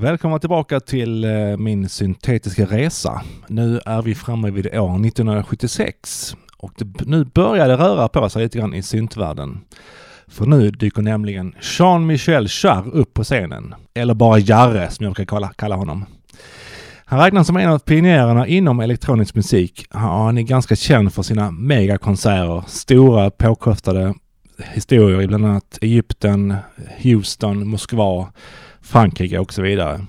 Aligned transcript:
Välkomna 0.00 0.38
tillbaka 0.38 0.80
till 0.80 1.24
eh, 1.24 1.56
min 1.56 1.88
syntetiska 1.88 2.64
resa. 2.64 3.22
Nu 3.48 3.80
är 3.86 4.02
vi 4.02 4.14
framme 4.14 4.50
vid 4.50 4.66
år 4.66 5.06
1976 5.06 6.36
och 6.56 6.72
det, 6.76 7.06
nu 7.06 7.24
börjar 7.24 7.68
det 7.68 7.76
röra 7.76 8.08
på 8.08 8.28
sig 8.28 8.42
lite 8.42 8.58
grann 8.58 8.74
i 8.74 8.82
syntvärlden. 8.82 9.60
För 10.26 10.46
nu 10.46 10.70
dyker 10.70 11.02
nämligen 11.02 11.54
Jean-Michel 11.60 12.46
Jarre 12.48 12.90
upp 12.90 13.14
på 13.14 13.24
scenen. 13.24 13.74
Eller 13.94 14.14
bara 14.14 14.38
Jarre 14.38 14.90
som 14.90 15.04
jag 15.04 15.14
brukar 15.14 15.36
kalla, 15.36 15.52
kalla 15.56 15.76
honom. 15.76 16.04
Han 17.04 17.20
räknas 17.20 17.46
som 17.46 17.56
en 17.56 17.70
av 17.70 17.78
pionjärerna 17.78 18.46
inom 18.46 18.80
elektronisk 18.80 19.34
musik. 19.34 19.86
Han 19.90 20.38
är 20.38 20.42
ganska 20.42 20.76
känd 20.76 21.14
för 21.14 21.22
sina 21.22 21.50
megakonserter, 21.50 22.62
stora 22.66 23.30
påkostade 23.30 24.14
historier 24.58 25.22
i 25.22 25.26
bland 25.26 25.46
annat 25.46 25.78
Egypten, 25.80 26.56
Houston, 27.02 27.68
Moskva, 27.68 28.32
Frankrike 28.80 29.38
och 29.38 29.52
så 29.52 29.62
vidare. 29.62 30.06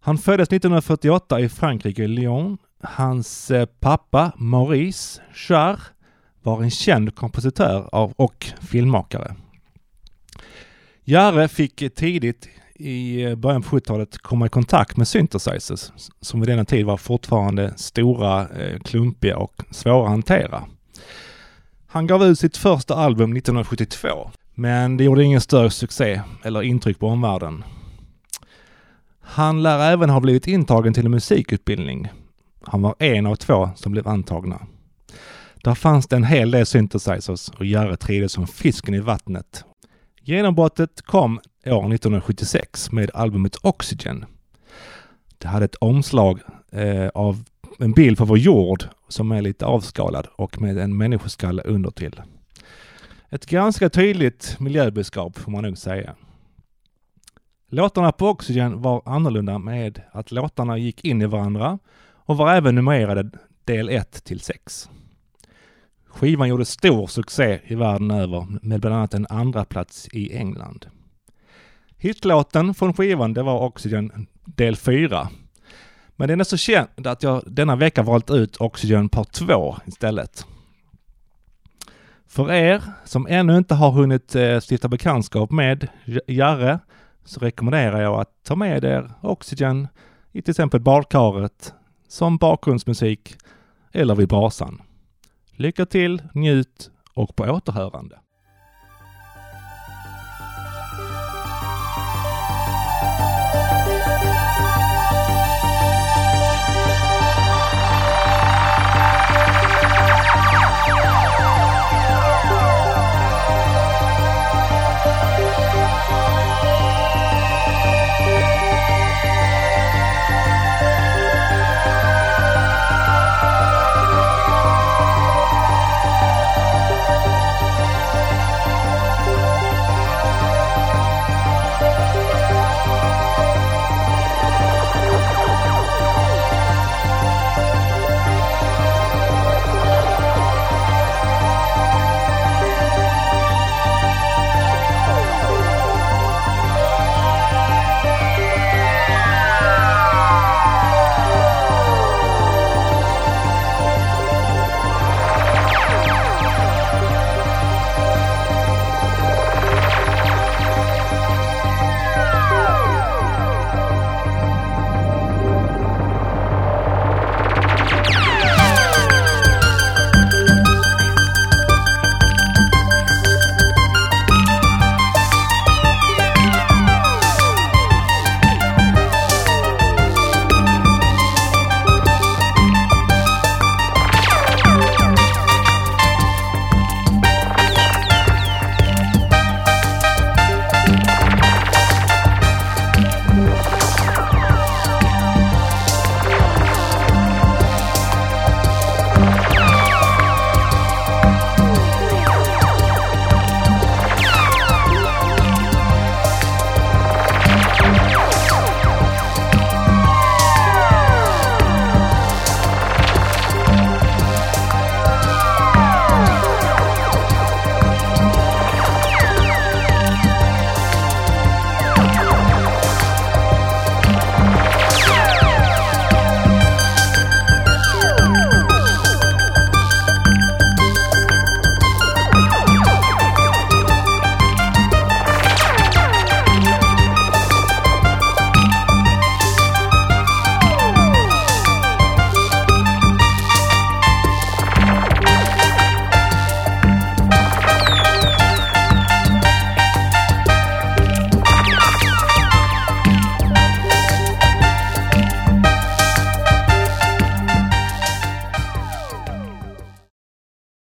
Han 0.00 0.18
föddes 0.18 0.48
1948 0.48 1.40
i 1.40 1.48
Frankrike, 1.48 2.06
Lyon. 2.06 2.58
Hans 2.82 3.50
eh, 3.50 3.66
pappa 3.80 4.32
Maurice 4.36 5.22
Jarre 5.48 5.80
var 6.42 6.62
en 6.62 6.70
känd 6.70 7.14
kompositör 7.14 7.88
och 8.20 8.46
filmmakare. 8.60 9.34
Jarre 11.04 11.48
fick 11.48 11.94
tidigt 11.94 12.48
i 12.74 13.22
eh, 13.22 13.34
början 13.34 13.62
på 13.62 13.76
70-talet 13.76 14.18
komma 14.18 14.46
i 14.46 14.48
kontakt 14.48 14.96
med 14.96 15.08
synthesizers 15.08 15.92
som 16.20 16.40
vid 16.40 16.48
denna 16.48 16.64
tid 16.64 16.86
var 16.86 16.96
fortfarande 16.96 17.72
stora, 17.76 18.48
eh, 18.48 18.78
klumpiga 18.80 19.36
och 19.36 19.62
svåra 19.70 20.02
att 20.02 20.10
hantera. 20.10 20.64
Han 21.90 22.06
gav 22.06 22.24
ut 22.24 22.38
sitt 22.38 22.56
första 22.56 22.94
album 22.94 23.36
1972, 23.36 24.30
men 24.54 24.96
det 24.96 25.04
gjorde 25.04 25.24
ingen 25.24 25.40
större 25.40 25.70
succé 25.70 26.22
eller 26.44 26.62
intryck 26.62 26.98
på 26.98 27.06
omvärlden. 27.06 27.64
Han 29.20 29.62
lär 29.62 29.92
även 29.92 30.10
ha 30.10 30.20
blivit 30.20 30.46
intagen 30.46 30.94
till 30.94 31.04
en 31.04 31.10
musikutbildning. 31.10 32.08
Han 32.62 32.82
var 32.82 32.94
en 32.98 33.26
av 33.26 33.36
två 33.36 33.70
som 33.76 33.92
blev 33.92 34.08
antagna. 34.08 34.66
Där 35.64 35.74
fanns 35.74 36.06
det 36.06 36.16
en 36.16 36.24
hel 36.24 36.50
del 36.50 36.66
synthesizers 36.66 37.48
och 37.48 37.66
Jarre 37.66 37.96
trivdes 37.96 38.32
som 38.32 38.46
fisken 38.46 38.94
i 38.94 39.00
vattnet. 39.00 39.64
Genombrottet 40.22 41.02
kom 41.02 41.40
år 41.66 41.94
1976 41.94 42.92
med 42.92 43.10
albumet 43.14 43.56
Oxygen. 43.62 44.24
Det 45.38 45.48
hade 45.48 45.64
ett 45.64 45.74
omslag 45.74 46.40
eh, 46.72 47.08
av 47.08 47.44
en 47.78 47.92
bild 47.92 48.18
på 48.18 48.24
vår 48.24 48.38
jord 48.38 48.84
som 49.08 49.32
är 49.32 49.42
lite 49.42 49.66
avskalad 49.66 50.26
och 50.36 50.60
med 50.60 50.78
en 50.78 50.96
människoskalle 50.96 51.62
under 51.62 51.90
till. 51.90 52.22
Ett 53.30 53.46
ganska 53.46 53.90
tydligt 53.90 54.56
miljöbudskap 54.60 55.38
får 55.38 55.52
man 55.52 55.64
nog 55.64 55.78
säga. 55.78 56.14
Låtarna 57.70 58.12
på 58.12 58.28
Oxygen 58.28 58.82
var 58.82 59.02
annorlunda 59.04 59.58
med 59.58 60.02
att 60.12 60.32
låtarna 60.32 60.78
gick 60.78 61.04
in 61.04 61.22
i 61.22 61.26
varandra 61.26 61.78
och 62.10 62.36
var 62.36 62.54
även 62.54 62.74
numrerade 62.74 63.30
del 63.64 63.88
1 63.88 64.24
till 64.24 64.40
6. 64.40 64.90
Skivan 66.06 66.48
gjorde 66.48 66.64
stor 66.64 67.06
succé 67.06 67.60
i 67.64 67.74
världen 67.74 68.10
över 68.10 68.46
med 68.62 68.80
bland 68.80 68.96
annat 68.96 69.14
en 69.14 69.26
andra 69.30 69.64
plats 69.64 70.08
i 70.12 70.36
England. 70.36 70.86
Hitlåten 71.96 72.74
från 72.74 72.94
skivan 72.94 73.34
det 73.34 73.42
var 73.42 73.60
Oxygen 73.60 74.26
del 74.44 74.76
4 74.76 75.28
men 76.18 76.28
den 76.28 76.40
är 76.40 76.44
så 76.44 76.56
känd 76.56 77.06
att 77.06 77.22
jag 77.22 77.42
denna 77.46 77.76
vecka 77.76 78.02
valt 78.02 78.30
ut 78.30 78.56
Oxygen 78.56 79.08
Part 79.08 79.32
2 79.32 79.76
istället. 79.86 80.46
För 82.26 82.52
er 82.52 82.82
som 83.04 83.26
ännu 83.26 83.56
inte 83.56 83.74
har 83.74 83.90
hunnit 83.90 84.34
eh, 84.34 84.60
stifta 84.60 84.88
bekantskap 84.88 85.50
med 85.50 85.88
Jarre 86.26 86.78
så 87.24 87.40
rekommenderar 87.40 88.00
jag 88.00 88.20
att 88.20 88.30
ta 88.44 88.56
med 88.56 88.84
er 88.84 89.10
Oxygen 89.20 89.88
i 90.32 90.42
till 90.42 90.50
exempel 90.50 90.80
badkaret 90.80 91.74
som 92.08 92.36
bakgrundsmusik 92.36 93.36
eller 93.92 94.14
vid 94.14 94.28
brasan. 94.28 94.82
Lycka 95.50 95.86
till, 95.86 96.22
njut 96.34 96.90
och 97.14 97.36
på 97.36 97.44
återhörande. 97.44 98.18